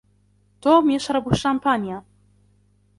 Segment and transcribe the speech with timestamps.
[0.61, 2.03] توم يشرب الشامبانيا.